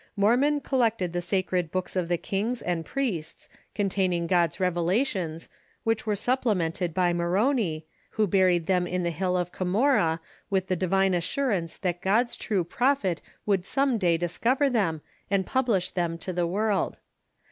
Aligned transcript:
Mormon 0.15 0.61
collected 0.61 1.13
the 1.13 1.21
sacred 1.21 1.69
books 1.71 1.95
of 1.95 2.07
the 2.07 2.17
kings 2.17 2.63
and 2.63 2.83
priests, 2.87 3.47
containing 3.75 4.25
God's 4.25 4.59
revelations, 4.59 5.47
which 5.83 6.07
were 6.07 6.15
supplemented 6.15 6.91
by 6.95 7.13
Moroni, 7.13 7.85
who 8.09 8.25
buried 8.25 8.65
them 8.65 8.87
in 8.87 9.03
the 9.03 9.11
hill 9.11 9.37
of 9.37 9.51
Cumorah 9.51 10.19
with 10.49 10.69
the 10.69 10.75
divine 10.75 11.13
assurance 11.13 11.77
that 11.77 12.01
God's 12.01 12.35
true 12.35 12.63
prophet 12.63 13.21
would 13.45 13.63
some 13.63 13.99
day 13.99 14.17
dis 14.17 14.39
cover 14.39 14.71
them 14.71 15.01
and 15.29 15.45
publish 15.45 15.91
them 15.91 16.17
to 16.17 16.33
the 16.33 16.47
world. 16.47 16.97